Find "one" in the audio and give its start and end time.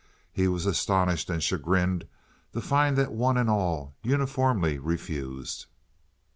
3.13-3.37